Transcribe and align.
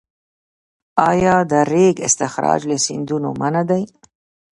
آیا 1.09 1.35
د 1.51 1.51
ریګ 1.71 1.95
استخراج 2.07 2.61
له 2.69 2.77
سیندونو 2.85 3.29
منع 3.39 3.63
دی؟ 3.69 3.83